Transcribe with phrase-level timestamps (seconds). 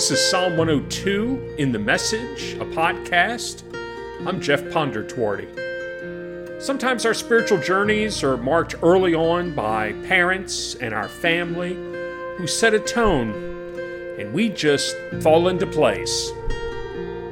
[0.00, 3.64] This is Psalm 102 in the Message, a podcast.
[4.26, 6.62] I'm Jeff Pondertwardy.
[6.62, 11.74] Sometimes our spiritual journeys are marked early on by parents and our family
[12.38, 13.34] who set a tone,
[14.18, 16.32] and we just fall into place.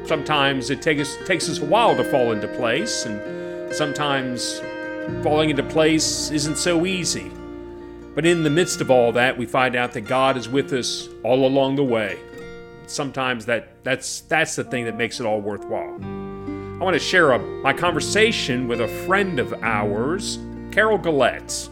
[0.05, 4.61] Sometimes it takes takes us a while to fall into place, and sometimes
[5.23, 7.31] falling into place isn't so easy.
[8.15, 11.09] But in the midst of all that, we find out that God is with us
[11.23, 12.19] all along the way
[12.91, 15.95] sometimes that that's that's the thing that makes it all worthwhile.
[16.81, 20.39] I want to share a, my conversation with a friend of ours,
[20.71, 21.69] Carol Gillette.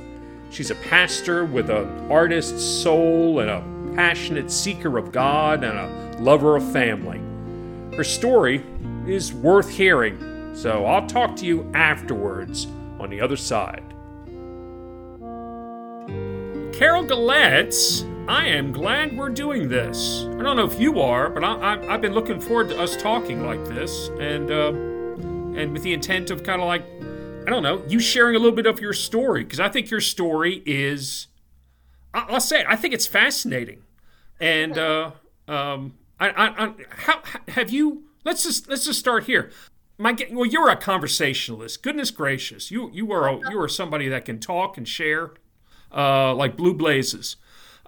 [0.51, 6.21] She's a pastor with an artist's soul and a passionate seeker of God and a
[6.21, 7.21] lover of family.
[7.97, 8.65] Her story
[9.07, 12.67] is worth hearing, so I'll talk to you afterwards
[12.99, 13.85] on the other side.
[16.77, 20.25] Carol Gillette's I am glad we're doing this.
[20.25, 23.47] I don't know if you are, but I, have been looking forward to us talking
[23.47, 24.73] like this, and uh,
[25.57, 26.83] and with the intent of kind of like,
[27.47, 30.01] I don't know, you sharing a little bit of your story because I think your
[30.01, 31.29] story is,
[32.13, 33.83] I, will say it, I think it's fascinating,
[34.41, 35.13] and uh,
[35.47, 38.07] um, I, I, I, how have you?
[38.25, 39.53] Let's just let's just start here.
[39.99, 41.81] My, well, you're a conversationalist.
[41.81, 45.35] Goodness gracious, you you are a, you are somebody that can talk and share,
[45.93, 47.37] uh, like blue blazes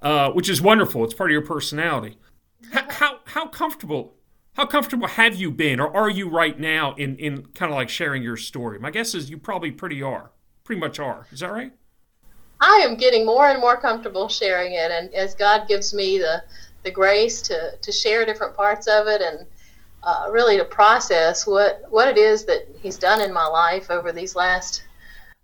[0.02, 1.04] uh, which is wonderful.
[1.04, 2.18] It's part of your personality.
[2.72, 4.14] How, how, how comfortable
[4.58, 7.88] how comfortable have you been, or are you right now in in kind of like
[7.88, 8.80] sharing your story?
[8.80, 10.32] My guess is you probably pretty are,
[10.64, 11.28] pretty much are.
[11.30, 11.70] Is that right?
[12.60, 16.42] I am getting more and more comfortable sharing it, and as God gives me the
[16.82, 19.46] the grace to to share different parts of it and
[20.02, 24.10] uh, really to process what what it is that He's done in my life over
[24.10, 24.82] these last,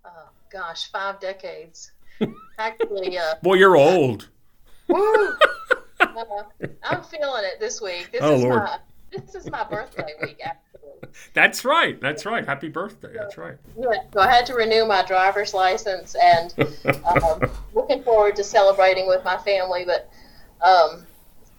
[0.03, 1.93] uh, gosh, five decades.
[2.59, 4.27] Actually, uh, boy, you're old.
[4.87, 5.33] Woo!
[5.99, 6.43] Uh,
[6.83, 8.09] I'm feeling it this week.
[8.11, 8.63] This oh, is Lord.
[8.63, 8.79] my
[9.11, 11.09] this is my birthday week actually.
[11.33, 11.99] That's right.
[12.01, 12.45] That's right.
[12.45, 13.13] Happy birthday.
[13.13, 13.55] That's right.
[13.77, 14.03] Yeah.
[14.13, 16.53] So I had to renew my driver's license and
[17.05, 19.85] um, looking forward to celebrating with my family.
[19.85, 20.09] But
[20.61, 21.05] um,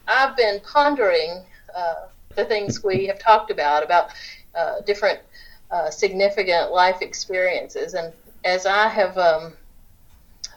[0.06, 1.42] I've been pondering
[1.74, 4.10] uh, the things we have talked about about
[4.54, 5.20] uh, different
[5.70, 8.12] uh, significant life experiences, and
[8.44, 9.16] as I have.
[9.18, 9.52] Um,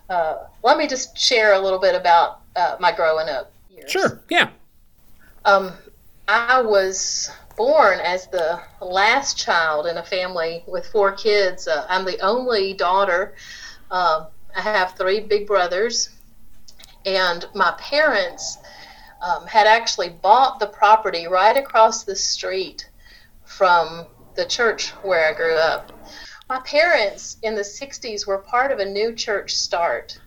[0.10, 3.92] uh, let me just share a little bit about uh, my growing up years.
[3.92, 4.22] Sure.
[4.30, 4.50] Yeah.
[5.46, 5.72] Um,
[6.28, 11.68] I was born as the last child in a family with four kids.
[11.68, 13.36] Uh, I'm the only daughter.
[13.92, 16.10] Uh, I have three big brothers,
[17.06, 18.58] and my parents
[19.22, 22.90] um, had actually bought the property right across the street
[23.46, 24.06] from
[24.36, 25.92] the church where I grew up.
[26.50, 30.20] My parents in the 60s were part of a new church start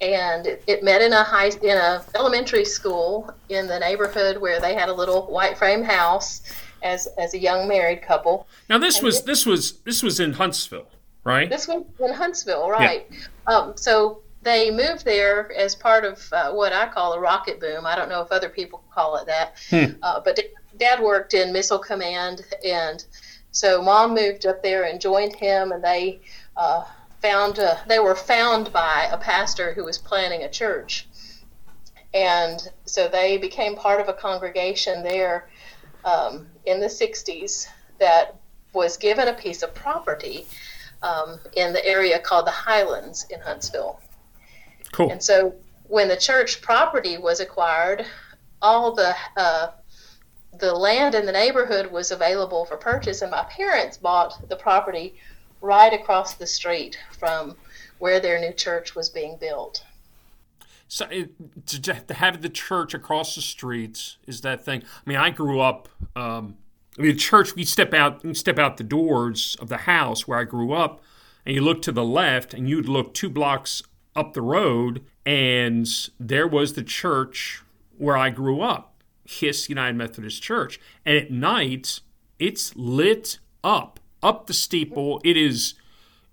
[0.00, 4.60] and it, it, met in a high in a elementary school in the neighborhood where
[4.60, 6.42] they had a little white frame house
[6.82, 8.46] as as a young married couple.
[8.68, 10.88] Now this and was this was this was in Huntsville,
[11.24, 11.50] right?
[11.50, 13.06] This was in Huntsville, right?
[13.10, 13.18] Yeah.
[13.54, 17.84] Um, so they moved there as part of uh, what I call a rocket boom.
[17.84, 19.96] I don't know if other people call it that, hmm.
[20.02, 20.38] uh, but
[20.78, 23.04] Dad worked in Missile Command, and
[23.58, 26.20] so Mom moved up there and joined him, and they.
[26.56, 26.84] Uh,
[27.20, 31.08] found uh, they were found by a pastor who was planning a church,
[32.14, 35.48] and so they became part of a congregation there
[36.04, 37.66] um, in the '60s
[37.98, 38.36] that
[38.72, 40.46] was given a piece of property
[41.02, 44.00] um, in the area called the Highlands in Huntsville.
[44.92, 45.10] Cool.
[45.10, 45.54] And so
[45.88, 48.06] when the church property was acquired,
[48.62, 49.68] all the uh,
[50.58, 55.14] the land in the neighborhood was available for purchase, and my parents bought the property
[55.60, 57.56] right across the street from
[57.98, 59.84] where their new church was being built.
[60.88, 61.30] So it,
[61.66, 64.82] to have the church across the streets is that thing.
[64.82, 65.88] I mean, I grew up.
[66.16, 66.56] Um,
[66.98, 67.54] I mean, church.
[67.54, 71.02] We step out, we step out the doors of the house where I grew up,
[71.44, 73.82] and you look to the left, and you'd look two blocks
[74.16, 75.86] up the road, and
[76.18, 77.62] there was the church
[77.98, 78.87] where I grew up,
[79.28, 80.80] Hiss United Methodist Church.
[81.04, 82.00] And at night,
[82.38, 85.20] it's lit up up the steeple.
[85.22, 85.74] It is,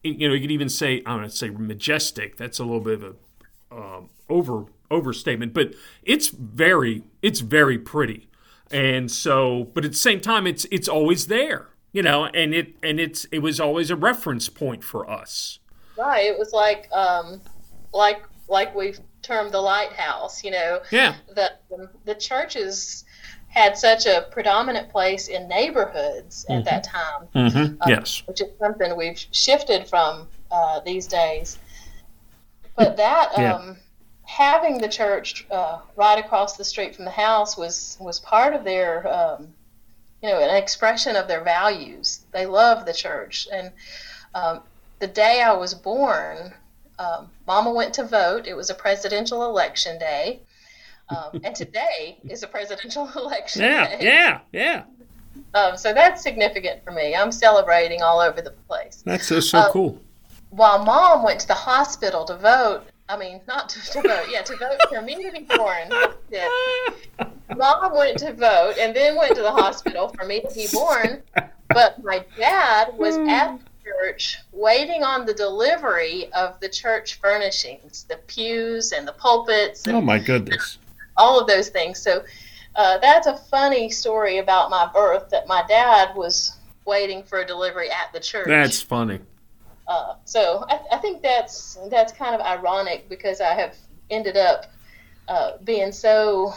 [0.02, 2.38] you know, you could even say I'm going to say majestic.
[2.38, 8.30] That's a little bit of a um, over overstatement, but it's very it's very pretty.
[8.72, 12.76] And so, but at the same time, it's it's always there, you know, and it
[12.82, 15.60] and it's it was always a reference point for us.
[15.98, 16.26] Right.
[16.26, 17.42] It was like um,
[17.94, 20.81] like like we've termed the lighthouse, you know.
[20.92, 21.16] Yeah.
[21.33, 21.51] The
[22.06, 23.04] the church is
[23.48, 26.63] had such a predominant place in neighborhoods at mm-hmm.
[26.66, 27.27] that time.
[27.33, 27.81] Mm-hmm.
[27.81, 28.22] Uh, yes.
[28.27, 31.57] Which is something we've shifted from uh, these days.
[32.75, 33.56] But that, yeah.
[33.56, 33.77] um,
[34.24, 38.63] having the church uh, right across the street from the house was was part of
[38.63, 39.54] their um,
[40.22, 42.25] you know an expression of their values.
[42.33, 43.72] They love the church, and
[44.33, 44.62] um,
[45.00, 46.54] the day I was born,
[47.00, 48.48] um, Mama went to vote.
[48.48, 50.42] It was a presidential election day,
[51.10, 54.06] um, and today is a presidential election yeah, day.
[54.06, 54.84] Yeah, yeah,
[55.54, 57.16] um, so that's significant for me.
[57.16, 59.04] I'm celebrating all over the place.
[59.06, 60.02] That's so, so Um, cool.
[60.50, 64.42] While Mom went to the hospital to vote, I mean, not to, to vote, yeah,
[64.42, 65.92] to vote for me to be born.
[66.30, 66.50] Yeah.
[67.56, 71.22] Mom went to vote and then went to the hospital for me to be born.
[71.70, 78.04] But my dad was at the church waiting on the delivery of the church furnishings,
[78.10, 80.78] the pews and the pulpits and Oh my goodness.
[81.18, 82.00] all of those things.
[82.02, 82.24] So
[82.76, 87.46] uh, that's a funny story about my birth that my dad was waiting for a
[87.46, 88.48] delivery at the church.
[88.48, 89.20] That's funny.
[89.88, 93.76] uh, so I, I think that's that's kind of ironic because I have
[94.10, 94.66] ended up
[95.28, 96.54] uh, being so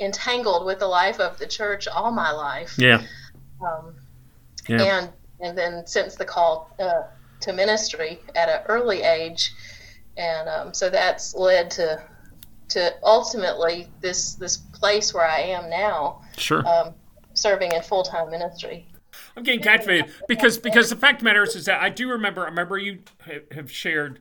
[0.00, 2.74] entangled with the life of the church all my life.
[2.78, 3.02] Yeah.
[3.60, 3.94] Um,
[4.68, 4.82] Yeah.
[4.82, 7.02] and and then since the call uh,
[7.40, 9.52] to ministry at an early age,
[10.16, 12.02] and um, so that's led to
[12.68, 16.66] to ultimately this this place where I am now, Sure.
[16.66, 16.94] um,
[17.34, 18.86] serving in full time ministry.
[19.36, 22.08] I'm getting captivated because because the fact of the matter is, is that I do
[22.08, 22.42] remember.
[22.42, 23.00] I remember you
[23.50, 24.20] have shared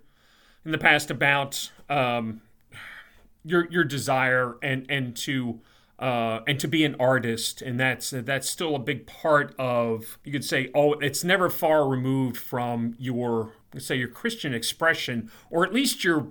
[0.65, 2.41] in the past about um,
[3.45, 5.59] your your desire and and to
[6.01, 10.31] uh, and to be an artist, and that's that's still a big part of you
[10.31, 10.71] could say.
[10.73, 16.27] Oh, it's never far removed from your say your Christian expression, or at least your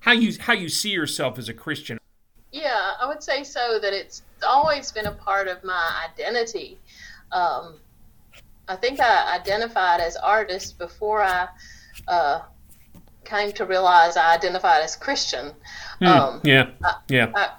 [0.00, 1.98] how you how you see yourself as a Christian.
[2.50, 3.78] Yeah, I would say so.
[3.78, 6.78] That it's always been a part of my identity.
[7.30, 7.78] Um,
[8.68, 11.48] I think I identified as artist before I
[12.06, 12.40] uh,
[13.26, 15.52] came to realize I identified as Christian.
[16.00, 16.70] Um, yeah,
[17.08, 17.50] yeah, I, I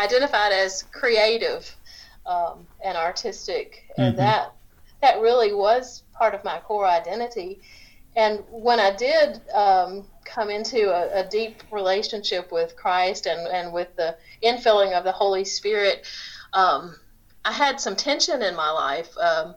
[0.00, 1.76] identified as creative
[2.26, 4.16] um, and artistic, and Mhm.
[4.18, 4.54] that
[5.00, 7.60] that really was part of my core identity.
[8.14, 13.72] And when I did um, come into a, a deep relationship with Christ and, and
[13.72, 16.06] with the infilling of the Holy Spirit,
[16.52, 16.94] um,
[17.44, 19.56] I had some tension in my life um,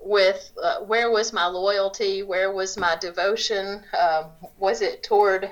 [0.00, 4.26] with uh, where was my loyalty, where was my devotion, um,
[4.56, 5.50] was it toward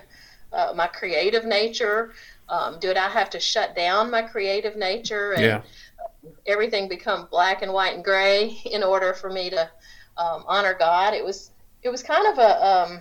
[0.52, 2.12] uh, my creative nature?
[2.48, 5.62] Um, did I have to shut down my creative nature and yeah.
[6.46, 9.70] everything become black and white and gray in order for me to
[10.16, 11.14] um, honor God?
[11.14, 11.50] It was
[11.82, 13.00] it was kind of a um,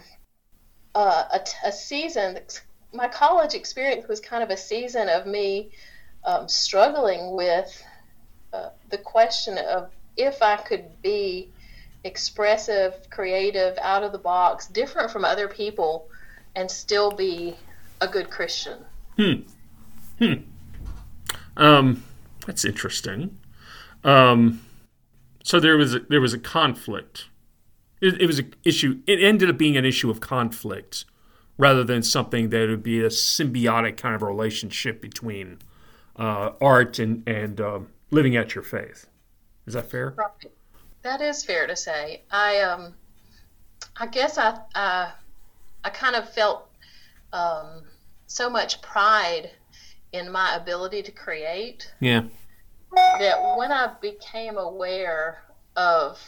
[0.95, 2.39] uh, a, t- a season.
[2.93, 5.71] My college experience was kind of a season of me
[6.23, 7.83] um, struggling with
[8.53, 11.51] uh, the question of if I could be
[12.03, 16.07] expressive, creative, out of the box, different from other people,
[16.55, 17.55] and still be
[18.01, 18.79] a good Christian.
[21.57, 22.03] Um,
[22.45, 23.37] that's interesting.
[24.03, 24.61] Um,
[25.43, 27.25] so there was a, there was a conflict.
[27.99, 29.01] It, it was an issue.
[29.07, 31.05] It ended up being an issue of conflict
[31.57, 35.59] rather than something that would be a symbiotic kind of relationship between
[36.15, 39.07] uh, art and and um, living out your faith.
[39.65, 40.15] Is that fair?
[41.01, 42.21] That is fair to say.
[42.31, 42.93] I um,
[43.97, 45.11] I guess I I,
[45.83, 46.69] I kind of felt
[47.33, 47.83] um,
[48.27, 49.49] so much pride
[50.11, 52.23] in my ability to create Yeah.
[52.91, 55.43] that when I became aware
[55.75, 56.19] of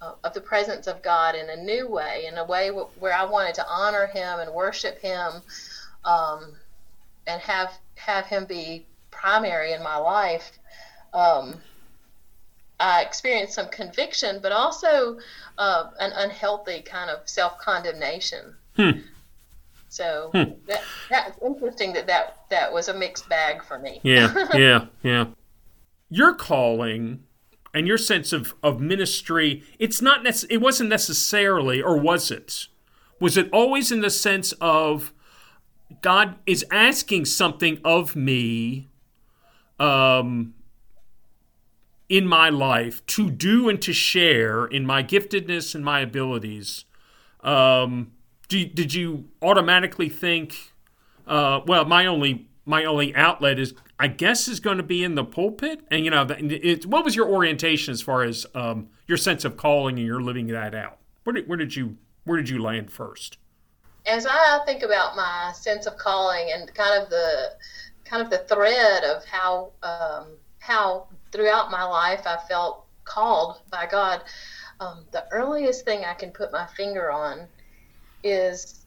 [0.00, 3.14] uh, of the presence of God in a new way, in a way w- where
[3.14, 5.42] I wanted to honor Him and worship Him,
[6.04, 6.56] um,
[7.28, 10.50] and have have Him be primary in my life,
[11.14, 11.60] um,
[12.80, 15.18] I experienced some conviction, but also
[15.56, 18.56] uh, an unhealthy kind of self condemnation.
[18.74, 18.90] Hmm.
[19.92, 20.52] So Hmm.
[20.68, 24.00] that that's interesting that, that that was a mixed bag for me.
[24.02, 25.26] Yeah, yeah, yeah.
[26.08, 27.24] Your calling
[27.74, 32.68] and your sense of, of ministry, it's not nec- it wasn't necessarily, or was it?
[33.20, 35.12] Was it always in the sense of
[36.00, 38.88] God is asking something of me
[39.78, 40.54] um,
[42.08, 46.86] in my life to do and to share in my giftedness and my abilities?
[47.42, 48.12] Um,
[48.52, 50.72] did you automatically think,
[51.26, 55.16] uh, well, my only my only outlet is, I guess, is going to be in
[55.16, 55.80] the pulpit.
[55.90, 59.56] And you know, it, what was your orientation as far as um, your sense of
[59.56, 60.98] calling and your living that out?
[61.24, 63.38] Where did, where did you where did you land first?
[64.06, 67.52] as I think about my sense of calling and kind of the
[68.04, 70.26] kind of the thread of how um,
[70.58, 74.22] how throughout my life I felt called by God,
[74.80, 77.46] um, the earliest thing I can put my finger on
[78.22, 78.86] is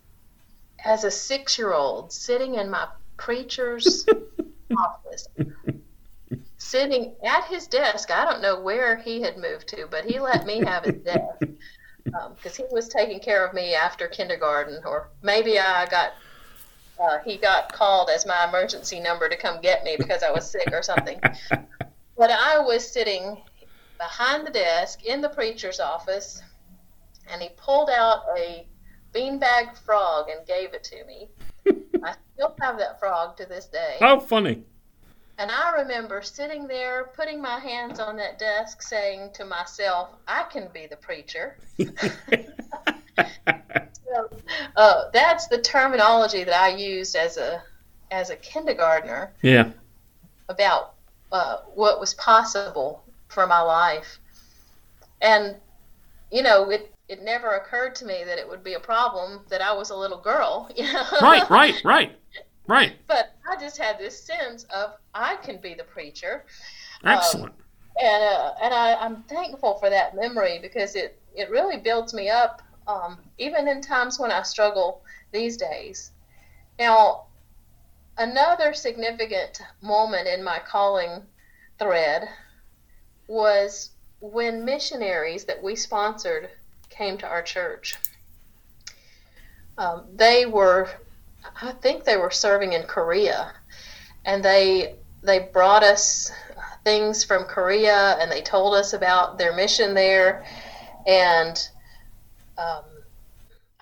[0.84, 2.88] as a six year old sitting in my
[3.18, 4.06] preacher's
[4.78, 5.28] office,
[6.58, 8.12] sitting at his desk.
[8.12, 11.40] I don't know where he had moved to, but he let me have his desk
[12.06, 16.14] because um, he was taking care of me after kindergarten, or maybe I got.
[16.98, 20.50] Uh, he got called as my emergency number to come get me because I was
[20.50, 21.20] sick or something.
[22.18, 23.42] But I was sitting
[23.98, 26.42] behind the desk in the preacher's office,
[27.30, 28.66] and he pulled out a
[29.16, 31.30] beanbag frog and gave it to me.
[32.04, 33.96] I still have that frog to this day.
[34.00, 34.64] How funny.
[35.38, 40.44] And I remember sitting there, putting my hands on that desk, saying to myself, I
[40.44, 41.58] can be the preacher.
[41.78, 41.90] so,
[44.78, 47.62] uh, that's the terminology that I used as a
[48.12, 49.34] as a kindergartner.
[49.42, 49.72] Yeah.
[50.48, 50.94] About
[51.34, 54.20] uh, what was possible for my life,
[55.22, 55.56] and
[56.32, 59.62] you know, it it never occurred to me that it would be a problem that
[59.62, 60.70] I was a little girl.
[60.76, 61.06] You know?
[61.22, 62.12] right, right, right,
[62.68, 62.94] right.
[63.08, 66.46] But I just had this sense of I can be the preacher.
[67.04, 67.54] Excellent.
[67.54, 67.62] Um,
[68.02, 72.30] and uh, and I, I'm thankful for that memory because it it really builds me
[72.30, 76.12] up, um, even in times when I struggle these days.
[76.80, 77.26] Now,
[78.18, 81.22] another significant moment in my calling
[81.80, 82.28] thread
[83.28, 86.50] was when missionaries that we sponsored
[86.98, 87.96] came to our church.
[89.78, 90.90] Um, they were,
[91.62, 93.54] I think they were serving in Korea,
[94.26, 96.32] and they they brought us
[96.84, 100.46] things from Korea, and they told us about their mission there,
[101.06, 101.58] and
[102.58, 102.84] um,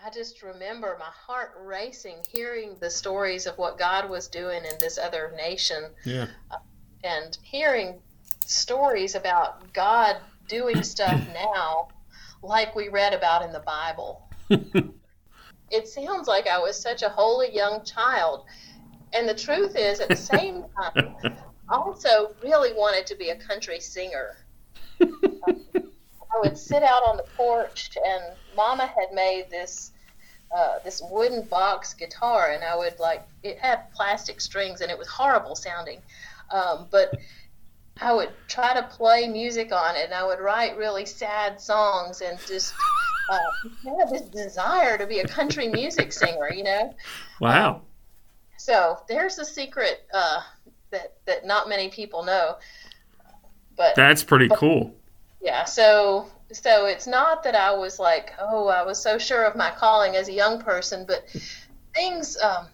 [0.03, 4.77] I just remember my heart racing, hearing the stories of what God was doing in
[4.79, 6.27] this other nation, yeah.
[6.49, 6.57] uh,
[7.03, 8.01] and hearing
[8.45, 10.17] stories about God
[10.47, 11.89] doing stuff now
[12.43, 14.29] like we read about in the Bible.
[15.71, 18.45] it sounds like I was such a holy young child.
[19.13, 21.15] And the truth is, at the same time,
[21.69, 24.37] I also really wanted to be a country singer.
[25.01, 29.91] I would sit out on the porch, and Mama had made this
[30.55, 34.97] uh, this wooden box guitar, and I would like it had plastic strings, and it
[34.97, 36.01] was horrible sounding.
[36.51, 37.15] Um, but
[38.01, 42.21] I would try to play music on it, and I would write really sad songs,
[42.21, 42.73] and just
[43.29, 43.37] uh,
[43.85, 46.93] had this desire to be a country music singer, you know.
[47.39, 47.75] Wow.
[47.75, 47.81] Um,
[48.57, 50.41] so there's a secret uh,
[50.91, 52.57] that that not many people know.
[53.75, 54.95] But that's pretty but, cool.
[55.41, 55.65] Yeah.
[55.65, 59.71] So so it's not that I was like, oh, I was so sure of my
[59.71, 61.25] calling as a young person, but
[61.93, 62.37] things.
[62.37, 62.67] Um,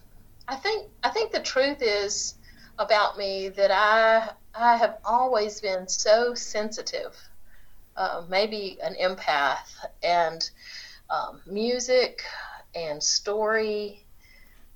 [0.48, 2.34] I think I think the truth is
[2.78, 7.16] about me that I I have always been so sensitive,
[7.96, 10.48] uh, maybe an empath, and
[11.08, 12.22] um, music
[12.74, 14.04] and story,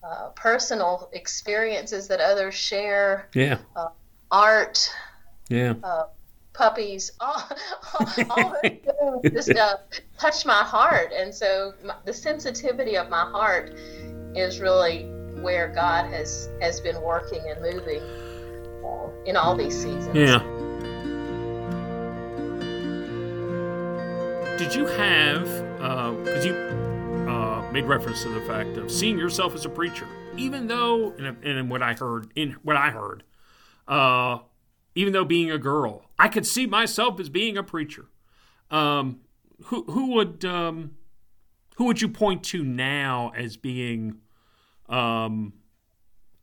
[0.02, 3.88] uh, personal experiences that others share, yeah, uh,
[4.30, 4.92] art,
[5.48, 6.04] yeah, uh,
[6.52, 7.42] puppies, all,
[7.94, 9.80] all, all this stuff
[10.18, 13.74] touch my heart, and so my, the sensitivity of my heart
[14.36, 15.04] is really
[15.40, 18.00] where God has has been working and moving
[19.26, 20.14] in all these seasons.
[20.14, 20.42] Yeah.
[24.58, 25.44] Did you have,
[26.24, 26.54] because uh, you
[27.28, 31.42] uh, made reference to the fact of seeing yourself as a preacher, even though, and
[31.44, 33.24] in what I heard, in what I heard,
[33.88, 34.38] uh,
[34.94, 38.06] even though being a girl, I could see myself as being a preacher.
[38.70, 39.20] Um,
[39.64, 40.96] who who would um,
[41.76, 44.18] who would you point to now as being
[44.88, 45.54] um,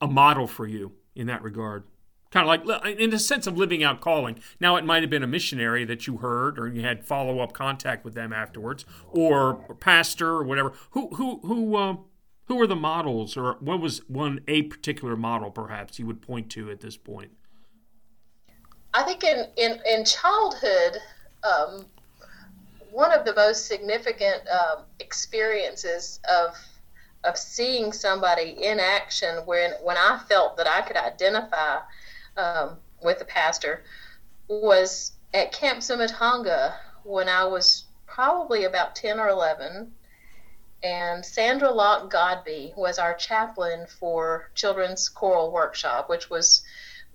[0.02, 1.84] a model for you in that regard?
[2.32, 4.40] Kind of like in the sense of living out calling.
[4.60, 7.54] Now, it might have been a missionary that you heard, or you had follow up
[7.54, 10.74] contact with them afterwards, or pastor or whatever.
[10.92, 11.98] Who who who uh,
[12.46, 16.50] who were the models, or what was one a particular model perhaps you would point
[16.52, 17.32] to at this point?
[18.94, 20.98] I think in in in childhood.
[21.44, 21.86] Um,
[22.92, 26.56] one of the most significant um, experiences of
[27.24, 31.80] of seeing somebody in action when when I felt that I could identify
[32.38, 33.84] um, with the pastor
[34.48, 36.74] was at Camp Sumatanga
[37.04, 39.92] when I was probably about 10 or 11.
[40.84, 46.64] And Sandra Locke Godby was our chaplain for Children's Choral Workshop, which was,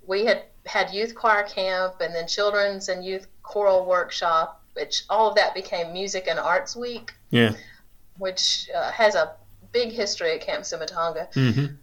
[0.07, 5.29] we had had youth choir camp and then children's and youth choral workshop, which all
[5.29, 7.13] of that became Music and Arts Week.
[7.31, 7.55] Yeah.
[8.19, 9.33] Which uh, has a
[9.73, 11.33] big history at Camp Sumatanga.
[11.35, 11.75] Mm-hmm.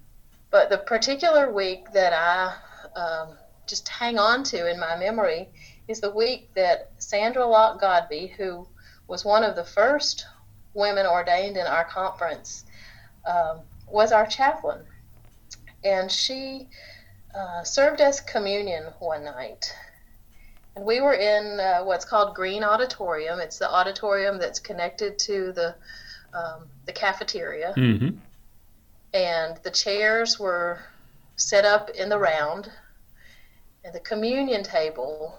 [0.49, 2.55] But the particular week that I
[2.95, 3.29] um,
[3.67, 5.49] just hang on to in my memory
[5.87, 8.67] is the week that Sandra Locke Godby, who
[9.07, 10.25] was one of the first
[10.73, 12.65] women ordained in our conference,
[13.25, 14.81] um, was our chaplain,
[15.83, 16.67] and she
[17.35, 19.73] uh, served as communion one night.
[20.75, 23.39] And we were in uh, what's called Green Auditorium.
[23.39, 25.75] It's the auditorium that's connected to the
[26.33, 27.73] um, the cafeteria.
[27.77, 28.17] Mm-hmm.
[29.13, 30.79] And the chairs were
[31.35, 32.71] set up in the round,
[33.83, 35.35] and the communion table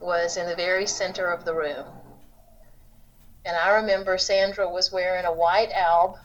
[0.00, 1.86] was in the very center of the room.
[3.44, 6.16] And I remember Sandra was wearing a white alb,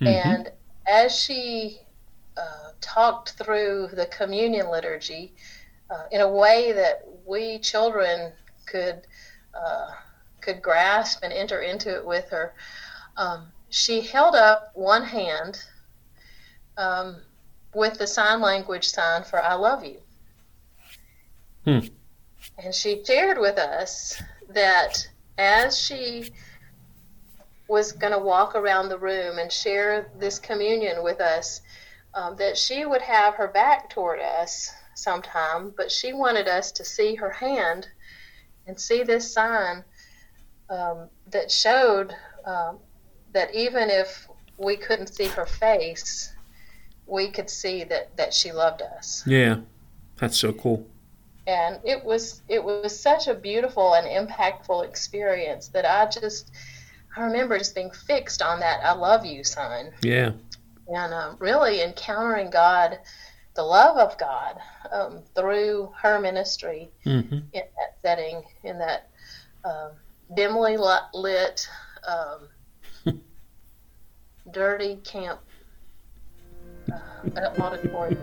[0.00, 0.06] mm-hmm.
[0.06, 0.52] and
[0.86, 1.80] as she
[2.36, 5.34] uh, talked through the communion liturgy
[5.90, 8.32] uh, in a way that we children
[8.66, 9.06] could
[9.54, 9.88] uh,
[10.40, 12.54] could grasp and enter into it with her.
[13.16, 15.64] Um, she held up one hand
[16.76, 17.16] um,
[17.78, 20.00] with the sign language sign for "I love you,"
[21.64, 21.86] hmm.
[22.58, 24.20] and she shared with us
[24.50, 25.08] that
[25.38, 26.30] as she
[27.68, 31.60] was going to walk around the room and share this communion with us,
[32.14, 36.84] um, that she would have her back toward us sometime, but she wanted us to
[36.84, 37.86] see her hand
[38.66, 39.84] and see this sign
[40.70, 42.78] um, that showed um,
[43.32, 46.32] that even if we couldn't see her face,
[47.08, 49.22] we could see that, that she loved us.
[49.26, 49.60] Yeah,
[50.16, 50.86] that's so cool.
[51.46, 56.50] And it was it was such a beautiful and impactful experience that I just
[57.16, 59.92] I remember just being fixed on that "I love you" sign.
[60.02, 60.32] Yeah
[60.88, 62.98] and uh, really encountering God,
[63.54, 64.58] the love of God,
[64.90, 67.34] um, through her ministry mm-hmm.
[67.34, 69.10] in that setting, in that
[69.64, 69.92] um,
[70.34, 70.76] dimly
[71.14, 71.68] lit,
[72.06, 73.14] um,
[74.50, 75.40] dirty camp
[77.60, 78.18] auditorium.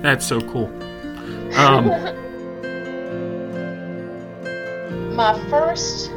[0.02, 0.66] That's so cool.
[1.54, 1.86] Um,
[5.14, 6.10] my first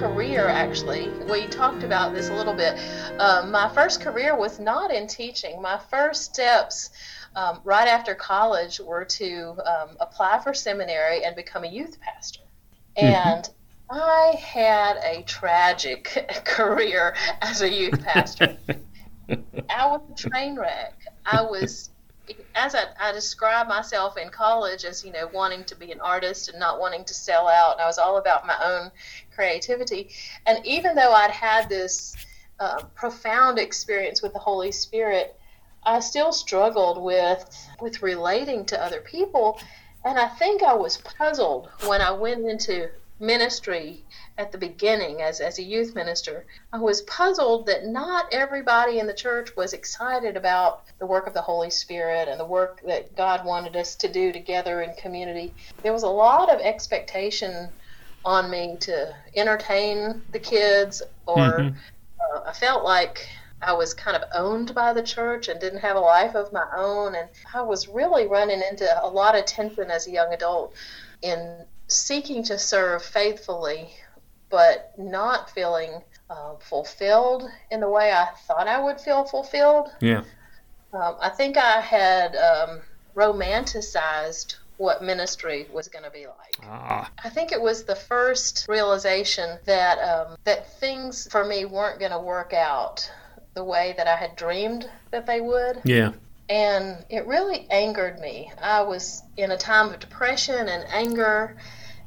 [0.00, 2.78] career, actually, we talked about this a little bit.
[3.20, 5.60] Um, my first career was not in teaching.
[5.60, 6.90] My first steps
[7.36, 12.40] um, right after college were to um, apply for seminary and become a youth pastor.
[12.96, 13.06] Mm-hmm.
[13.06, 14.00] And mm-hmm.
[14.00, 18.56] I had a tragic career as a youth pastor.
[19.70, 20.94] I was a train wreck.
[21.24, 21.90] I was
[22.54, 26.48] as I, I described myself in college as you know wanting to be an artist
[26.48, 28.90] and not wanting to sell out and i was all about my own
[29.34, 30.10] creativity
[30.46, 32.16] and even though i'd had this
[32.58, 35.38] uh, profound experience with the holy spirit
[35.84, 39.60] i still struggled with with relating to other people
[40.04, 42.88] and i think i was puzzled when i went into
[43.20, 44.02] ministry
[44.38, 49.06] at the beginning as, as a youth minister, I was puzzled that not everybody in
[49.06, 53.14] the church was excited about the work of the Holy Spirit and the work that
[53.16, 55.52] God wanted us to do together in community.
[55.82, 57.68] There was a lot of expectation
[58.24, 61.76] on me to entertain the kids, or mm-hmm.
[62.36, 63.28] uh, I felt like
[63.62, 66.66] I was kind of owned by the church and didn't have a life of my
[66.74, 67.14] own.
[67.14, 70.74] And I was really running into a lot of tension as a young adult
[71.22, 73.90] in seeking to serve faithfully,
[74.48, 79.90] but not feeling uh, fulfilled in the way I thought I would feel fulfilled.
[80.00, 80.22] Yeah.
[80.92, 82.80] Um, I think I had um,
[83.14, 86.56] romanticized what ministry was going to be like.
[86.64, 87.10] Ah.
[87.22, 92.12] I think it was the first realization that um, that things for me weren't going
[92.12, 93.10] to work out
[93.54, 95.82] the way that I had dreamed that they would.
[95.84, 96.12] Yeah
[96.50, 98.52] and it really angered me.
[98.60, 101.56] I was in a time of depression and anger,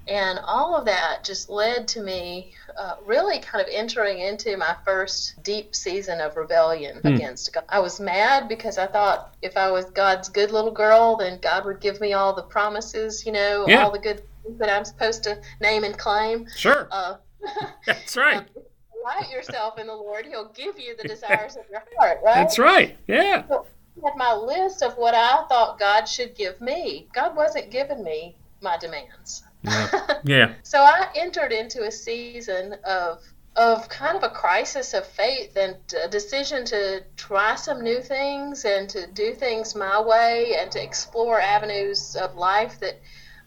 [0.08, 4.76] and all of that just led to me uh, really kind of entering into my
[4.84, 7.16] first deep season of rebellion mm.
[7.16, 7.64] against God.
[7.70, 11.66] I was mad because I thought if I was God's good little girl, then God
[11.66, 13.84] would give me all the promises, you know, yeah.
[13.84, 16.48] all the good things that I'm supposed to name and claim.
[16.56, 16.88] Sure.
[16.92, 17.16] Uh,
[17.86, 18.46] That's right.
[18.54, 22.20] Delight yourself in the Lord; He'll give you the desires of your heart.
[22.24, 22.36] Right.
[22.36, 22.98] That's right.
[23.08, 23.46] Yeah.
[23.48, 23.66] So,
[24.04, 27.08] had my list of what I thought God should give me.
[27.14, 29.44] God wasn't giving me my demands.
[29.62, 29.90] Yeah.
[30.24, 30.54] yeah.
[30.64, 33.22] so I entered into a season of
[33.56, 38.66] of kind of a crisis of faith and a decision to try some new things
[38.66, 43.00] and to do things my way and to explore avenues of life that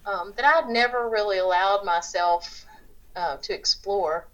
[0.05, 2.64] um, that I'd never really allowed myself
[3.16, 4.29] uh, to explore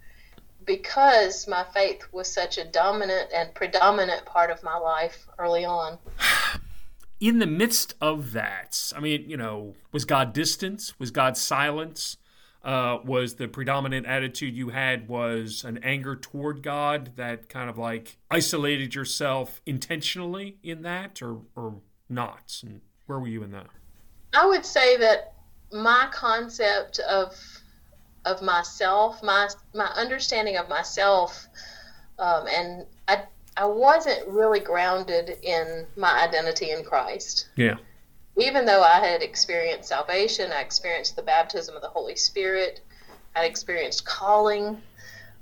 [0.64, 5.98] because my faith was such a dominant and predominant part of my life early on.
[7.22, 10.92] In the midst of that, I mean, you know, was God distant?
[10.98, 12.16] Was God silence?
[12.64, 17.78] Uh, was the predominant attitude you had was an anger toward God that kind of
[17.78, 21.76] like isolated yourself intentionally in that, or or
[22.08, 22.60] not?
[22.64, 23.68] And where were you in that?
[24.34, 25.34] I would say that
[25.72, 27.36] my concept of
[28.24, 31.46] of myself, my my understanding of myself
[32.18, 37.48] um, and I I wasn't really grounded in my identity in Christ.
[37.56, 37.76] Yeah.
[38.38, 42.80] Even though I had experienced salvation, I experienced the baptism of the Holy Spirit,
[43.36, 44.80] I experienced calling,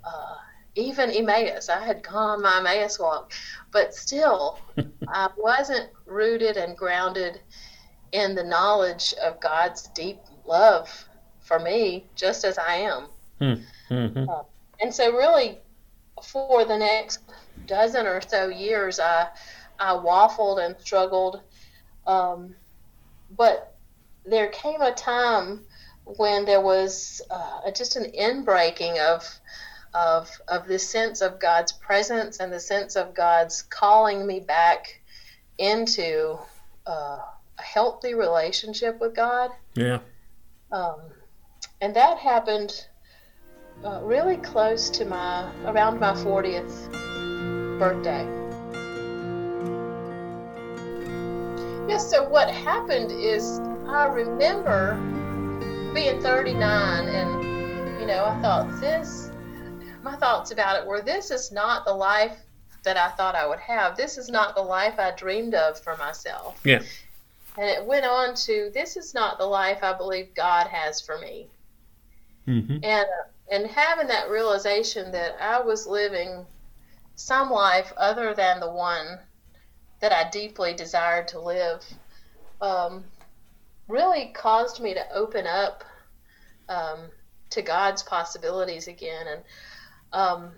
[0.04, 0.34] uh,
[0.74, 1.68] even Emmaus.
[1.68, 3.32] I had gone on my Emmaus walk,
[3.70, 4.58] but still,
[5.08, 7.40] I wasn't rooted and grounded
[8.12, 11.06] in the knowledge of God's deep love
[11.40, 13.06] for me, just as I am.
[13.40, 14.28] Mm-hmm.
[14.28, 14.42] Uh,
[14.80, 15.58] and so, really,
[16.22, 17.20] for the next
[17.66, 19.28] dozen or so years, I
[19.78, 21.40] I waffled and struggled.
[22.06, 22.54] Um,
[23.36, 23.74] but
[24.24, 25.64] there came a time
[26.04, 29.24] when there was uh, just an inbreaking of
[29.92, 35.00] of of this sense of God's presence and the sense of God's calling me back
[35.58, 36.38] into
[36.86, 37.18] uh,
[37.58, 39.50] a healthy relationship with God.
[39.74, 39.98] Yeah.
[40.72, 41.00] Um,
[41.80, 42.86] and that happened
[43.84, 47.09] uh, really close to my around my 40th
[47.80, 48.26] birthday.
[51.88, 54.94] Yes, so what happened is I remember
[55.94, 59.30] being 39 and you know, I thought this
[60.02, 62.38] my thoughts about it were this is not the life
[62.84, 63.96] that I thought I would have.
[63.96, 66.60] This is not the life I dreamed of for myself.
[66.64, 66.82] Yeah.
[67.56, 71.18] And it went on to this is not the life I believe God has for
[71.18, 71.48] me.
[72.46, 72.84] Mm-hmm.
[72.84, 73.06] And
[73.50, 76.44] and having that realization that I was living
[77.20, 79.18] some life other than the one
[80.00, 81.84] that I deeply desired to live
[82.60, 83.04] um,
[83.88, 85.84] really caused me to open up
[86.68, 87.10] um,
[87.50, 89.26] to God's possibilities again.
[89.26, 89.42] And
[90.12, 90.50] um,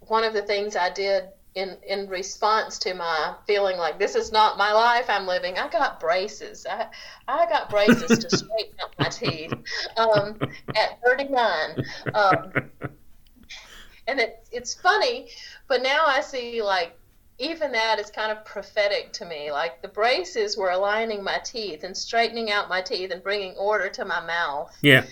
[0.00, 4.32] one of the things I did in in response to my feeling like this is
[4.32, 6.66] not my life I'm living, I got braces.
[6.68, 6.88] I
[7.28, 9.52] I got braces to straighten up my teeth
[9.96, 10.40] um,
[10.74, 11.84] at 39.
[12.14, 12.52] Um,
[14.06, 15.28] and it, it's funny,
[15.68, 16.96] but now I see like
[17.38, 19.50] even that is kind of prophetic to me.
[19.50, 23.88] Like the braces were aligning my teeth and straightening out my teeth and bringing order
[23.90, 24.76] to my mouth.
[24.82, 25.04] Yeah.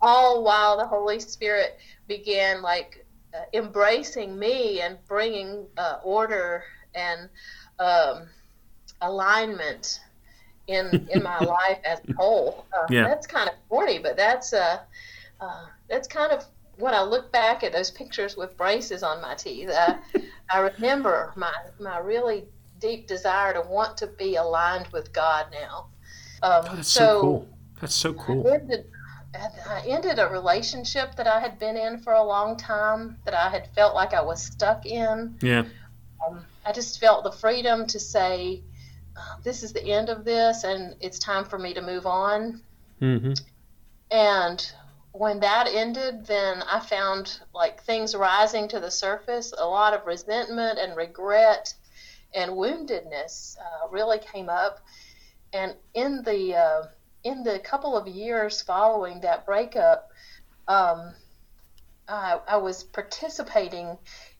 [0.00, 6.62] All while the Holy Spirit began like uh, embracing me and bringing uh, order
[6.94, 7.28] and
[7.80, 8.28] um,
[9.02, 10.00] alignment
[10.68, 12.66] in in my life as a whole.
[12.72, 13.04] Uh, Yeah.
[13.08, 14.78] That's kind of corny, but that's uh,
[15.40, 16.44] uh, that's kind of
[16.78, 19.68] when I look back at those pictures with braces on my teeth.
[19.68, 19.94] Uh,
[20.50, 22.44] I remember my my really
[22.80, 25.86] deep desire to want to be aligned with God now.
[26.42, 27.48] Um, Oh, that's so, cool.
[27.80, 28.46] That's so cool.
[28.46, 28.86] I ended,
[29.68, 33.48] I ended a relationship that I had been in for a long time that I
[33.48, 35.36] had felt like I was stuck in.
[35.42, 35.64] Yeah.
[36.26, 38.62] Um, I just felt the freedom to say,
[39.16, 42.60] uh, this is the end of this and it's time for me to move on.
[43.02, 43.32] Mm-hmm.
[44.10, 44.72] And
[45.18, 49.52] when that ended, then I found like things rising to the surface.
[49.56, 51.74] A lot of resentment and regret
[52.34, 54.78] and woundedness uh, really came up.
[55.52, 56.82] And in the uh,
[57.24, 60.08] in the couple of years following that breakup,
[60.68, 61.14] um,
[62.06, 63.98] I, I was participating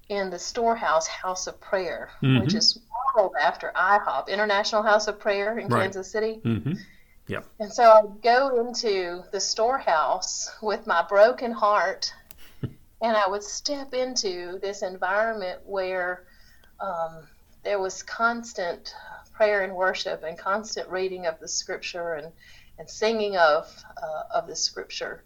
[0.09, 2.41] in the Storehouse House of Prayer, Mhm.
[2.41, 2.81] which is
[3.15, 5.83] modeled after IHOP, International House of Prayer in Right.
[5.83, 6.41] Kansas City.
[6.45, 6.75] Mm-hmm.
[7.61, 12.13] And so I would go into the storehouse with my broken heart,
[12.63, 16.25] and I would step into this environment where
[16.81, 17.27] um,
[17.65, 18.95] there was constant
[19.33, 22.33] prayer and worship, and constant reading of the scripture, and,
[22.79, 25.23] and singing of uh, of the scripture.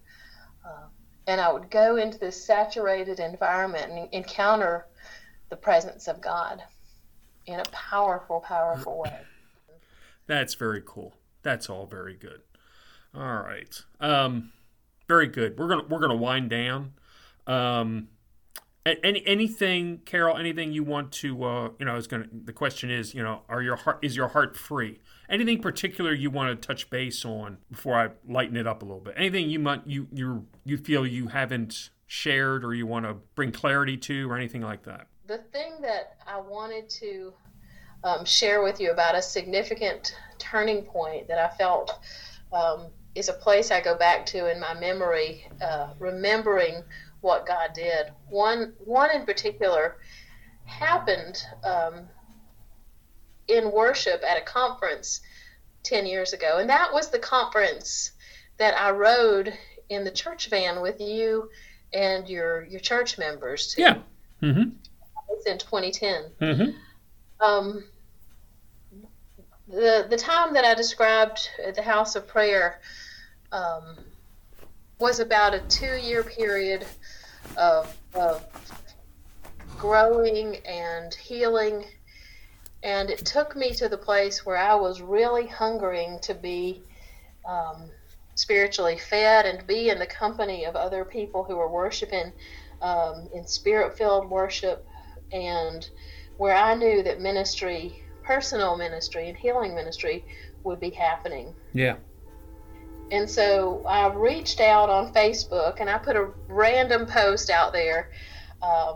[0.66, 0.86] Uh,
[1.26, 4.86] and I would go into this saturated environment and encounter
[5.50, 6.62] the presence of God
[7.46, 9.20] in a powerful, powerful way.
[10.26, 11.14] That's very cool.
[11.42, 12.42] That's all very good.
[13.14, 13.82] All right.
[14.00, 14.52] Um,
[15.08, 15.58] very good.
[15.58, 16.94] We're gonna we're gonna wind down.
[17.46, 18.08] Um,
[18.84, 20.36] any anything, Carol?
[20.36, 21.44] Anything you want to?
[21.44, 22.26] Uh, you know, I was gonna.
[22.32, 25.00] The question is, you know, are your heart is your heart free?
[25.28, 29.00] Anything particular you want to touch base on before I lighten it up a little
[29.00, 29.14] bit?
[29.16, 33.52] Anything you might you you you feel you haven't shared or you want to bring
[33.52, 35.08] clarity to or anything like that?
[35.26, 37.32] the thing that I wanted to
[38.04, 40.14] um, share with you about a significant
[40.52, 41.98] turning point that I felt
[42.52, 46.82] um, is a place I go back to in my memory, uh, remembering
[47.22, 48.12] what God did.
[48.28, 49.96] One, one in particular
[50.66, 52.02] happened um,
[53.48, 55.22] in worship at a conference
[55.84, 58.12] 10 years ago, and that was the conference
[58.58, 59.52] that I rode
[59.88, 61.48] in the church van with you
[61.92, 63.80] and your your church members to.
[63.80, 63.98] Yeah.
[64.42, 64.70] Mm-hmm.
[65.30, 66.24] It's in 2010.
[66.40, 67.44] Mm-hmm.
[67.44, 67.84] Um,
[69.72, 72.80] the the time that I described at the house of prayer
[73.50, 73.96] um,
[74.98, 76.86] was about a two year period
[77.56, 78.44] of, of
[79.78, 81.84] growing and healing.
[82.84, 86.82] And it took me to the place where I was really hungering to be
[87.48, 87.90] um,
[88.34, 92.32] spiritually fed and be in the company of other people who are worshiping
[92.80, 94.86] um, in spirit filled worship
[95.32, 95.88] and
[96.36, 100.24] where I knew that ministry, personal ministry, and healing ministry
[100.64, 101.54] would be happening.
[101.72, 101.96] Yeah.
[103.10, 108.10] And so I reached out on Facebook and I put a random post out there.
[108.62, 108.94] Uh,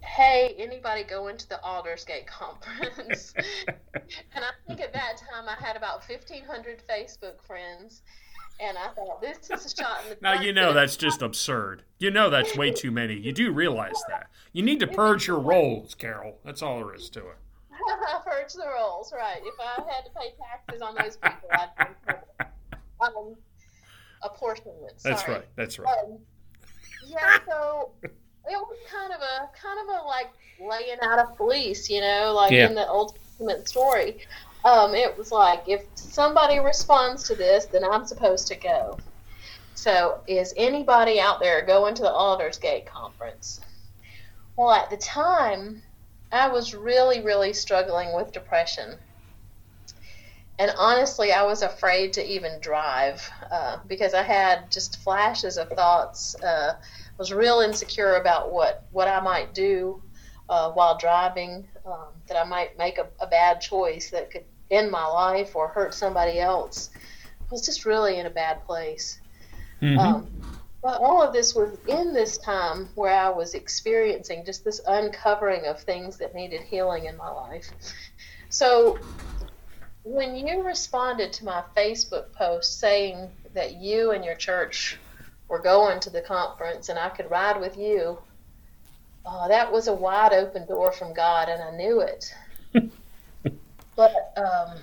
[0.00, 3.32] hey, anybody going to the Aldersgate conference?
[3.64, 8.02] and I think at that time I had about 1,500 Facebook friends.
[8.58, 11.82] And I thought, this is a shot in the Now, you know that's just absurd.
[11.98, 13.14] You know that's way too many.
[13.14, 14.28] You do realize that.
[14.52, 16.38] You need to purge your rolls, Carol.
[16.42, 17.36] That's all there is to it.
[18.24, 19.40] purge the rolls, right.
[19.42, 22.46] If I had to pay taxes on those people, I'd
[23.00, 23.36] um,
[24.22, 25.00] apportionment.
[25.00, 25.14] Sorry.
[25.14, 25.44] That's right.
[25.56, 25.96] That's right.
[26.04, 26.18] Um,
[27.06, 31.88] yeah, so it was kind of a kind of a like laying out a fleece,
[31.90, 32.68] you know, like yeah.
[32.68, 34.18] in the Old Testament story.
[34.64, 38.98] Um, it was like if somebody responds to this, then I'm supposed to go.
[39.74, 43.60] So, is anybody out there going to the Aldersgate conference?
[44.56, 45.82] Well, at the time,
[46.36, 48.96] I was really, really struggling with depression.
[50.58, 55.68] And honestly, I was afraid to even drive uh, because I had just flashes of
[55.70, 56.34] thoughts.
[56.42, 56.76] Uh,
[57.18, 60.02] was real insecure about what, what I might do
[60.48, 64.90] uh, while driving, um, that I might make a, a, bad choice that could end
[64.90, 66.90] my life or hurt somebody else.
[66.94, 69.20] I was just really in a bad place.
[69.82, 69.98] Mm-hmm.
[69.98, 70.26] Um,
[70.86, 75.66] but all of this was in this time where I was experiencing just this uncovering
[75.66, 77.66] of things that needed healing in my life.
[78.50, 78.96] So
[80.04, 84.96] when you responded to my Facebook post saying that you and your church
[85.48, 88.18] were going to the conference and I could ride with you,
[89.24, 92.32] oh, that was a wide open door from God, and I knew it.
[93.96, 94.78] but um,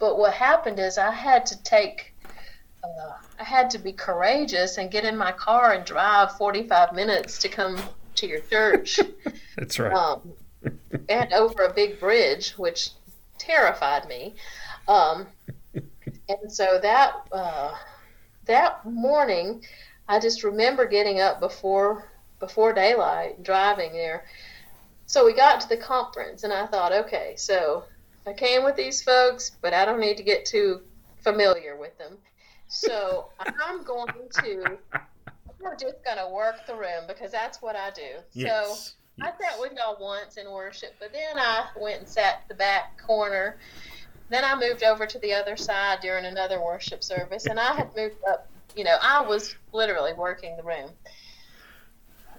[0.00, 2.12] but what happened is I had to take.
[2.82, 7.38] Uh, I had to be courageous and get in my car and drive 45 minutes
[7.38, 7.78] to come
[8.16, 8.98] to your church.
[9.56, 9.92] That's right.
[9.92, 10.32] Um,
[11.08, 12.90] and over a big bridge, which
[13.38, 14.34] terrified me.
[14.88, 15.26] Um,
[16.28, 17.74] and so that uh,
[18.46, 19.64] that morning,
[20.08, 24.24] I just remember getting up before before daylight, driving there.
[25.06, 27.84] So we got to the conference, and I thought, okay, so
[28.26, 30.82] I came with these folks, but I don't need to get too
[31.20, 32.18] familiar with them.
[32.68, 34.78] So I'm going to,
[35.58, 38.20] we're just going to work the room because that's what I do.
[38.32, 38.94] Yes.
[39.18, 42.54] So I sat with y'all once in worship, but then I went and sat the
[42.54, 43.56] back corner.
[44.28, 47.88] Then I moved over to the other side during another worship service, and I had
[47.96, 48.48] moved up.
[48.76, 50.90] You know, I was literally working the room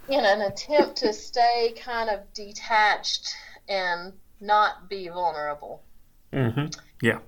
[0.08, 3.34] in an attempt to stay kind of detached
[3.68, 5.82] and not be vulnerable.
[6.32, 6.68] Mm-hmm.
[7.02, 7.20] Yeah.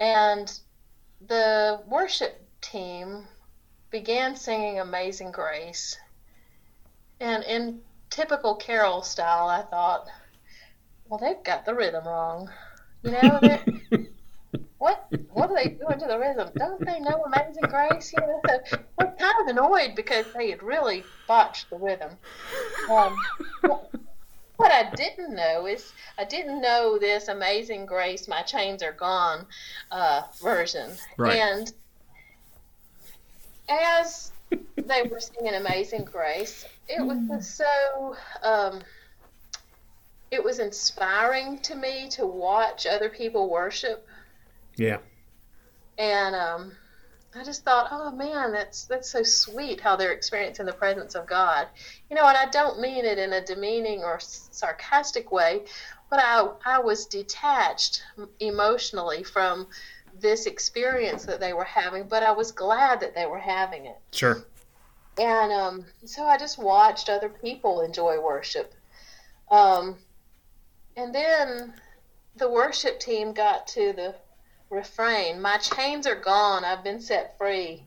[0.00, 0.58] And
[1.28, 3.26] the worship team
[3.90, 5.96] began singing Amazing Grace.
[7.20, 10.06] And in typical carol style, I thought,
[11.08, 12.50] well, they've got the rhythm wrong.
[13.02, 13.40] You know,
[14.78, 16.50] what what are they doing to the rhythm?
[16.56, 18.12] Don't they know Amazing Grace?
[18.12, 22.10] You know, so we're kind of annoyed because they had really botched the rhythm.
[22.90, 23.16] Um,
[24.56, 29.46] what I didn't know is I didn't know this Amazing Grace, My Chains Are Gone
[29.90, 30.90] uh, version.
[31.16, 31.36] Right.
[31.36, 31.72] And
[33.68, 34.32] as
[34.76, 37.42] they were singing Amazing Grace, it was mm.
[37.42, 38.16] so.
[38.42, 38.82] Um,
[40.30, 44.04] it was inspiring to me to watch other people worship.
[44.76, 44.98] Yeah.
[45.96, 46.72] And um,
[47.36, 51.26] I just thought, oh man, that's that's so sweet how they're experiencing the presence of
[51.26, 51.66] God.
[52.08, 55.64] You know, and I don't mean it in a demeaning or sarcastic way,
[56.10, 58.02] but I I was detached
[58.40, 59.66] emotionally from
[60.20, 63.98] this experience that they were having, but I was glad that they were having it.
[64.12, 64.44] Sure.
[65.18, 68.74] And um, so I just watched other people enjoy worship.
[69.50, 69.96] Um,
[70.96, 71.74] and then
[72.36, 74.14] the worship team got to the
[74.70, 77.84] refrain My chains are gone, I've been set free.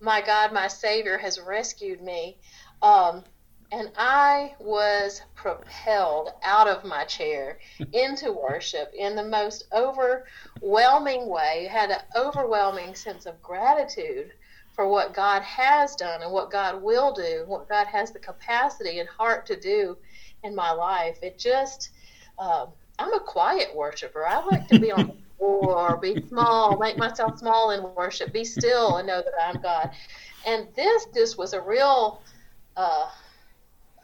[0.00, 2.38] My God, my Savior has rescued me.
[2.82, 3.24] Um,
[3.72, 7.58] and I was propelled out of my chair
[7.92, 14.30] into worship in the most overwhelming way, had an overwhelming sense of gratitude
[14.74, 19.00] for what God has done and what God will do, what God has the capacity
[19.00, 19.96] and heart to do
[20.44, 21.18] in my life.
[21.22, 21.90] It just,
[22.38, 24.26] um, I'm a quiet worshiper.
[24.26, 28.96] I like to be on or be small, make myself small in worship, be still
[28.96, 29.90] and know that I'm God.
[30.44, 32.22] And this just was a real
[32.76, 33.08] uh,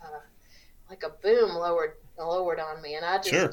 [0.02, 0.20] uh,
[0.90, 3.50] like a boom lowered lowered on me, and I just Sure.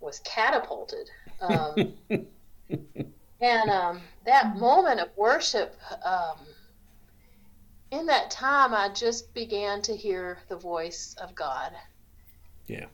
[0.00, 1.08] was catapulted.
[1.40, 1.94] Um,
[3.40, 6.38] and um, that moment of worship, um,
[7.90, 11.72] in that time, I just began to hear the voice of God.
[12.66, 12.86] Yeah.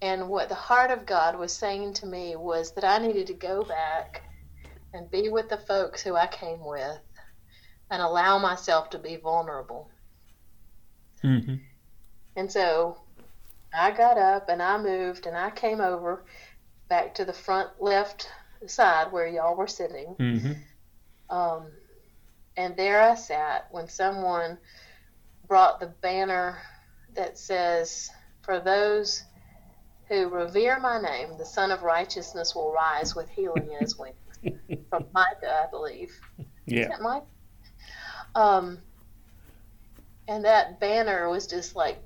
[0.00, 3.34] And what the heart of God was saying to me was that I needed to
[3.34, 4.22] go back
[4.94, 6.98] and be with the folks who I came with
[7.90, 9.90] and allow myself to be vulnerable.
[11.24, 11.56] Mm-hmm.
[12.36, 13.00] And so
[13.76, 16.24] I got up and I moved and I came over
[16.88, 18.28] back to the front left
[18.66, 20.14] side where y'all were sitting.
[20.18, 21.36] Mm-hmm.
[21.36, 21.66] Um,
[22.56, 24.58] and there I sat when someone
[25.46, 26.58] brought the banner
[27.14, 28.10] that says,
[28.42, 29.24] For those
[30.08, 34.16] who revere my name, the Sun of Righteousness will rise with healing in his wings.
[34.90, 36.10] From Micah, I believe.
[36.10, 36.34] Is
[36.66, 36.88] Yeah.
[36.88, 37.24] that Mike?
[38.34, 38.80] Um,
[40.28, 42.02] and that banner was just like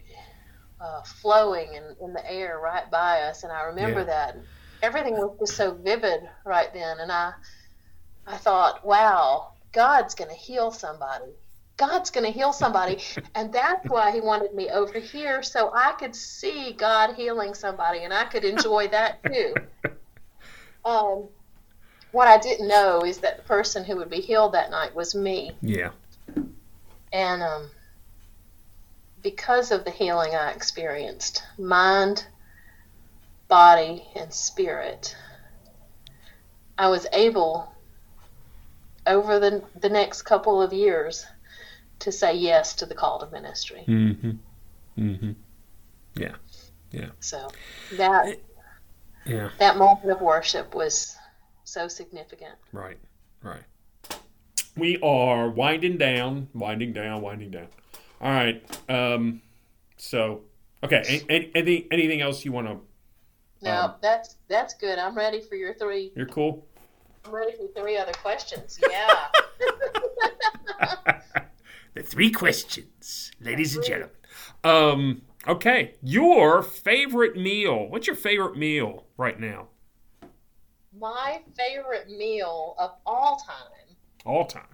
[0.81, 4.07] uh, flowing in, in the air right by us, and I remember Yeah.
[4.07, 4.37] that.
[4.83, 7.33] Everything was just so vivid right then, and I,
[8.27, 11.33] I thought, wow, God's going to heal somebody.
[11.77, 12.99] God's going to heal somebody,
[13.35, 18.01] and that's why He wanted me over here so I could see God healing somebody,
[18.05, 19.55] and I could enjoy that too.
[20.85, 21.29] Um,
[22.11, 25.15] what I didn't know is that the person who would be healed that night was
[25.15, 25.53] me.
[25.63, 25.91] Yeah.
[27.13, 27.71] And um,
[29.23, 32.27] because of the healing I experienced, mind,
[33.49, 35.17] body, and spirit,
[36.77, 37.73] I was able,
[39.07, 41.27] over the, the next couple of years,
[42.03, 43.85] to say yes to the call to ministry.
[43.87, 44.31] Mm-hmm.
[44.99, 45.33] Mm-hmm.
[46.17, 46.35] Yeah.
[46.91, 47.11] Yeah.
[47.21, 47.49] So
[47.97, 48.39] that
[49.25, 49.51] Yeah.
[49.59, 51.17] that moment of worship was
[51.65, 52.55] so significant.
[52.73, 52.99] Right.
[53.43, 53.63] Right.
[54.77, 57.69] We are winding down, winding down, winding down.
[58.21, 58.63] All right.
[58.91, 59.43] Um.
[59.97, 60.43] So,
[60.83, 61.03] okay.
[61.29, 62.81] a- a- Any, anything else you want to?
[63.63, 64.99] No, Um, that's that's good.
[64.99, 66.11] I'm ready for your three.
[66.17, 66.67] You're cool.
[67.25, 68.81] I'm ready for three other questions.
[68.91, 69.29] Yeah.
[71.95, 74.17] the three questions, ladies and gentlemen.
[74.65, 75.23] Um.
[75.47, 75.95] Okay.
[76.03, 77.89] Your favorite meal.
[77.89, 79.69] What's your favorite meal right now?
[80.99, 84.67] My favorite meal of all time All time.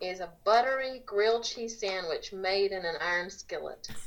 [0.00, 3.88] is a buttery grilled cheese sandwich made in an iron skillet.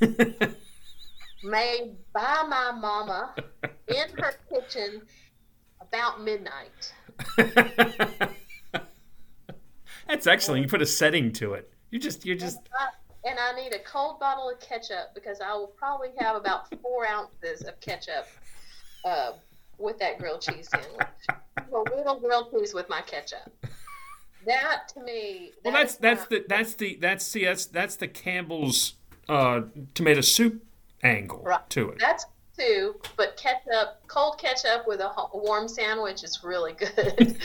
[1.44, 3.34] made by my mama
[3.88, 5.02] in her kitchen
[5.80, 6.94] about midnight.
[10.08, 10.62] That's excellent.
[10.62, 11.71] You put a setting to it.
[11.92, 12.58] You just, you just.
[13.24, 17.06] And I need a cold bottle of ketchup because I will probably have about four
[17.06, 18.26] ounces of ketchup
[19.04, 19.32] uh,
[19.78, 21.06] with that grilled cheese sandwich.
[21.28, 23.52] A little grilled cheese with my ketchup.
[24.46, 25.52] That to me.
[25.64, 28.94] Well, that's that's the that's the that's see that's that's the Campbell's
[29.28, 29.60] uh,
[29.94, 30.64] tomato soup
[31.04, 31.68] angle Right.
[31.70, 31.98] to it.
[32.00, 32.26] That's
[32.62, 36.90] two, but ketchup, cold ketchup with a, warm sandwich is really good.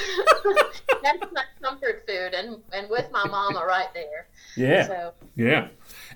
[1.03, 4.27] That's my comfort food, and and with my mama right there.
[4.55, 5.67] Yeah, So yeah,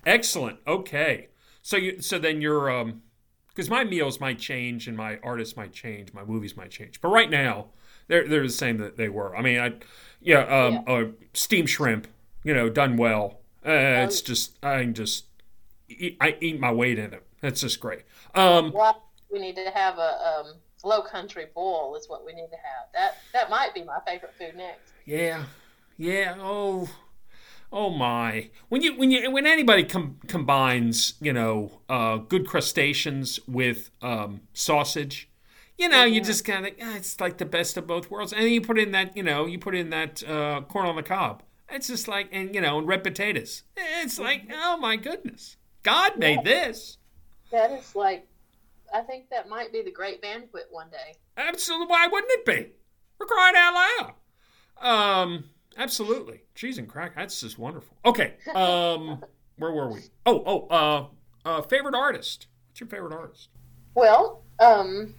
[0.05, 0.59] excellent.
[0.67, 1.29] Okay,
[1.61, 3.01] so you so then you're um
[3.49, 7.09] because my meals might change and my artists might change, my movies might change, but
[7.09, 7.67] right now
[8.07, 9.35] they're they're the same that they were.
[9.35, 9.73] I mean, I
[10.21, 12.07] yeah um Uh, steamed shrimp,
[12.43, 13.39] you know, done well.
[13.65, 15.25] Uh, it's just I can just
[15.87, 17.23] eat, I eat my weight in it.
[17.41, 18.03] That's just great.
[18.35, 22.49] Um, well, we need to have a um, low country boil is what we need
[22.49, 22.87] to have.
[22.93, 24.91] That that might be my favorite food next.
[25.05, 25.43] Yeah,
[25.97, 26.35] yeah.
[26.39, 26.89] Oh,
[27.71, 28.49] oh my.
[28.69, 34.41] When you when you when anybody com- combines, you know, uh, good crustaceans with um,
[34.53, 35.29] sausage,
[35.77, 38.33] you know, you just kind of ah, it's like the best of both worlds.
[38.33, 41.03] And you put in that, you know, you put in that uh, corn on the
[41.03, 41.43] cob.
[41.69, 43.63] It's just like and you know, and red potatoes.
[43.77, 46.97] It's like oh my goodness, God made this.
[47.51, 48.27] That is like,
[48.93, 51.15] I think that might be the great banquet one day.
[51.37, 51.87] Absolutely.
[51.87, 52.67] Why wouldn't it be?
[53.19, 54.13] We're crying out loud.
[54.81, 55.43] Um,
[55.77, 56.41] absolutely.
[56.55, 57.15] Cheese and crack.
[57.15, 57.95] That's just wonderful.
[58.05, 58.33] Okay.
[58.53, 59.23] Um,
[59.57, 59.99] where were we?
[60.25, 61.05] Oh, oh, uh,
[61.47, 62.47] uh, favorite artist.
[62.69, 63.49] What's your favorite artist?
[63.95, 65.13] Well, um,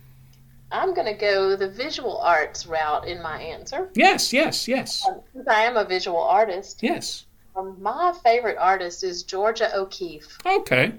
[0.71, 3.91] I'm going to go the visual arts route in my answer.
[3.95, 7.27] Yes, yes, yes, Um, I am a visual artist, yes.
[7.55, 10.39] um, my favorite artist is Georgia O'Keeffe.
[10.47, 10.95] Okay.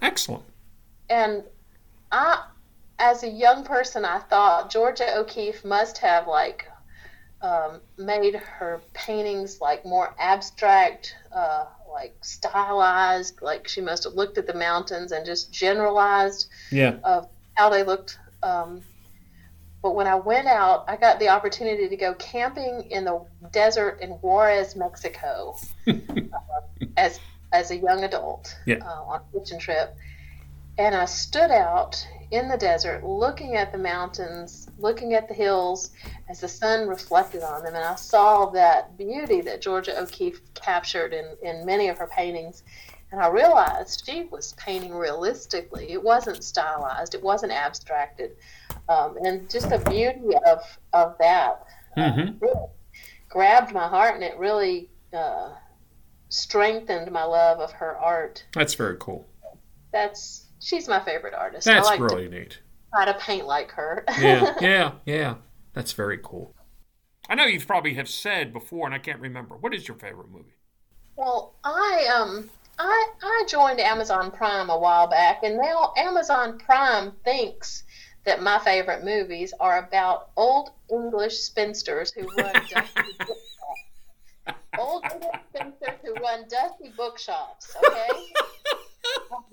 [0.00, 0.44] Excellent.
[1.10, 1.44] And
[2.12, 2.44] I,
[2.98, 6.66] as a young person, I thought Georgia O'Keeffe must have like
[7.40, 13.40] um, made her paintings like more abstract, uh, like stylized.
[13.42, 16.96] Like she must have looked at the mountains and just generalized Yeah.
[17.04, 18.18] of how they looked.
[18.42, 18.82] Um,
[19.82, 24.00] but when I went out, I got the opportunity to go camping in the desert
[24.00, 25.54] in Juarez, Mexico,
[25.88, 25.92] uh,
[26.96, 27.20] as
[27.52, 28.78] as a young adult Yeah.
[28.84, 29.96] uh, on a fishing trip.
[30.78, 35.90] And I stood out in the desert looking at the mountains, looking at the hills
[36.28, 37.74] as the sun reflected on them.
[37.74, 42.62] And I saw that beauty that Georgia O'Keeffe captured in, in many of her paintings.
[43.10, 45.90] And I realized she was painting realistically.
[45.90, 48.32] It wasn't stylized, it wasn't abstracted.
[48.88, 50.60] Um, and just the beauty of,
[50.92, 51.64] of that
[51.96, 52.20] mm-hmm.
[52.20, 52.66] uh, really
[53.28, 55.54] grabbed my heart and it really uh,
[56.28, 58.44] strengthened my love of her art.
[58.54, 59.26] That's very cool.
[59.92, 61.66] That's she's my favorite artist.
[61.66, 62.58] That's like really neat.
[62.94, 64.04] Try to paint like her.
[64.18, 65.34] yeah, yeah, yeah.
[65.74, 66.54] That's very cool.
[67.28, 69.56] I know you've probably have said before, and I can't remember.
[69.56, 70.54] What is your favorite movie?
[71.16, 72.48] Well, I um
[72.78, 77.84] I I joined Amazon Prime a while back, and now Amazon Prime thinks
[78.24, 84.58] that my favorite movies are about old English spinsters who run dusty bookshops.
[84.78, 87.76] Old English spinsters who run dusty bookshops.
[87.84, 88.08] Okay.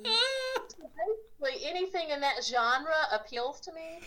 [0.04, 4.00] basically, anything in that genre appeals to me.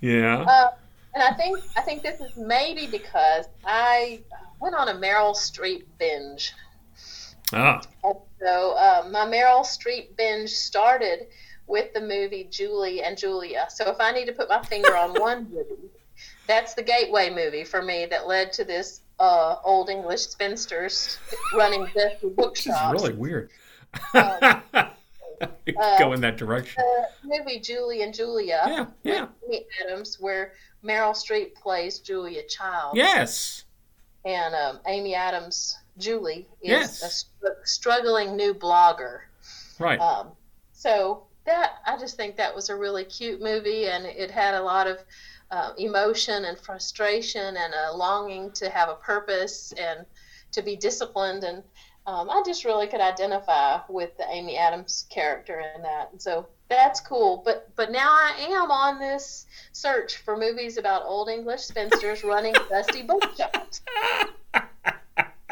[0.00, 0.42] Yeah.
[0.42, 0.70] Uh,
[1.14, 4.20] and I think I think this is maybe because I
[4.60, 6.54] went on a Meryl Streep binge.
[7.52, 7.80] Ah.
[8.04, 11.26] And so uh, my Meryl Streep binge started
[11.66, 13.66] with the movie Julie and Julia.
[13.70, 15.90] So if I need to put my finger on one movie,
[16.46, 21.18] that's the gateway movie for me that led to this uh, old English spinsters
[21.54, 22.92] running dusty bookshops.
[22.92, 23.50] This is really weird.
[24.14, 24.62] Um,
[25.40, 25.46] uh,
[25.98, 26.82] go in that direction.
[27.22, 28.62] The movie Julie and Julia.
[28.66, 29.26] Yeah, yeah.
[29.46, 30.52] Amy Adams, where
[30.84, 32.96] Meryl Streep plays Julia Child.
[32.96, 33.64] Yes.
[34.24, 37.02] And um, Amy Adams, Julie, is yes.
[37.02, 39.20] a str- struggling new blogger.
[39.78, 39.98] Right.
[40.00, 40.28] Um,
[40.72, 44.62] so that I just think that was a really cute movie, and it had a
[44.62, 44.98] lot of
[45.50, 50.06] uh, emotion and frustration and a longing to have a purpose and
[50.52, 51.62] to be disciplined and
[52.06, 56.08] um, I just really could identify with the Amy Adams character in that.
[56.12, 57.42] And so that's cool.
[57.44, 62.54] But but now I am on this search for movies about old English spinsters running
[62.70, 63.82] dusty bookshops.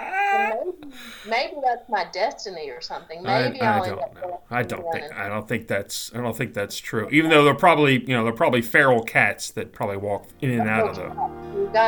[0.01, 0.95] Maybe,
[1.29, 3.23] maybe, that's my destiny or something.
[3.23, 4.41] Maybe I, I don't know.
[4.51, 7.09] I don't think I don't think that's I don't think that's true.
[7.11, 10.69] Even though they're probably you know they're probably feral cats that probably walk in and
[10.69, 11.03] out of the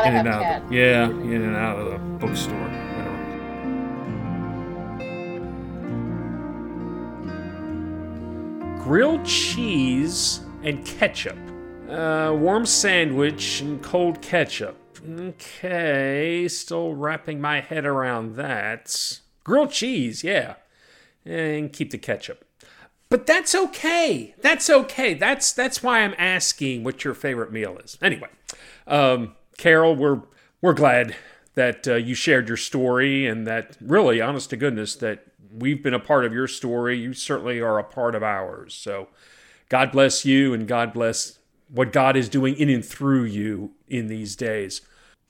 [0.07, 2.90] in and out of the, yeah in and out of the bookstore.
[8.85, 11.37] Grilled cheese and ketchup.
[11.89, 14.77] Uh, warm sandwich and cold ketchup.
[15.07, 19.21] Okay, still wrapping my head around that.
[19.45, 20.55] Grilled cheese, yeah.
[21.27, 22.45] And keep the ketchup.
[23.11, 24.35] But that's okay.
[24.41, 25.15] That's okay.
[25.15, 27.99] That's that's why I'm asking what your favorite meal is.
[28.01, 28.29] Anyway,
[28.87, 30.23] um, Carol, we're
[30.63, 31.17] we're glad
[31.55, 35.95] that uh, you shared your story and that really, honest to goodness, that we've been
[35.95, 36.99] a part of your story.
[36.99, 38.75] You certainly are a part of ours.
[38.75, 39.09] So
[39.69, 41.39] God bless you and God bless
[41.69, 44.83] what God is doing in and through you in these days.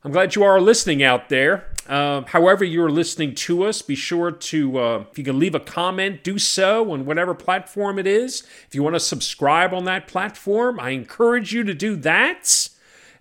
[0.03, 1.66] I'm glad you are listening out there.
[1.87, 5.61] Uh, however, you're listening to us, be sure to, uh, if you can leave a
[5.61, 8.43] comment, do so on whatever platform it is.
[8.66, 12.71] If you want to subscribe on that platform, I encourage you to do that.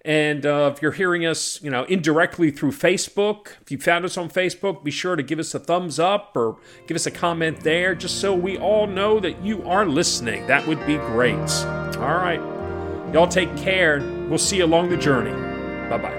[0.05, 4.17] And uh, if you're hearing us, you know, indirectly through Facebook, if you found us
[4.17, 7.61] on Facebook, be sure to give us a thumbs up or give us a comment
[7.61, 10.47] there, just so we all know that you are listening.
[10.47, 11.35] That would be great.
[11.97, 12.41] All right,
[13.13, 13.99] y'all take care.
[14.29, 15.31] We'll see you along the journey.
[15.89, 16.18] Bye bye.